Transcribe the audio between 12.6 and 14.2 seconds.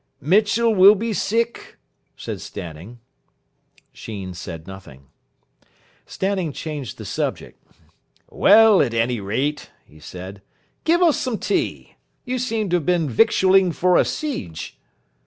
to have been victualling for a